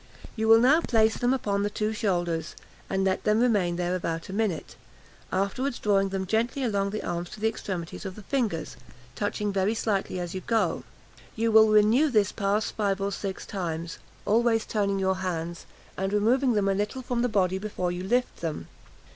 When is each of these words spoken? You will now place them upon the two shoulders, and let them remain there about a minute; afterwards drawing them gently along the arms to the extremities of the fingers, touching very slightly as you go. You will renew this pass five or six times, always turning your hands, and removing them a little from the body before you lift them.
You 0.35 0.47
will 0.47 0.57
now 0.59 0.81
place 0.81 1.15
them 1.15 1.31
upon 1.31 1.61
the 1.61 1.69
two 1.69 1.93
shoulders, 1.93 2.55
and 2.89 3.03
let 3.03 3.23
them 3.23 3.39
remain 3.39 3.75
there 3.75 3.93
about 3.95 4.29
a 4.29 4.33
minute; 4.33 4.75
afterwards 5.31 5.77
drawing 5.77 6.09
them 6.09 6.25
gently 6.25 6.63
along 6.63 6.89
the 6.89 7.05
arms 7.07 7.29
to 7.29 7.39
the 7.39 7.47
extremities 7.47 8.03
of 8.03 8.15
the 8.15 8.23
fingers, 8.23 8.77
touching 9.13 9.53
very 9.53 9.75
slightly 9.75 10.19
as 10.19 10.33
you 10.33 10.41
go. 10.41 10.83
You 11.35 11.51
will 11.51 11.69
renew 11.69 12.09
this 12.09 12.31
pass 12.31 12.71
five 12.71 12.99
or 12.99 13.11
six 13.11 13.45
times, 13.45 13.99
always 14.25 14.65
turning 14.65 14.97
your 14.97 15.17
hands, 15.17 15.67
and 15.95 16.11
removing 16.11 16.53
them 16.53 16.67
a 16.67 16.73
little 16.73 17.03
from 17.03 17.21
the 17.21 17.29
body 17.29 17.59
before 17.59 17.91
you 17.91 18.03
lift 18.03 18.37
them. 18.37 18.69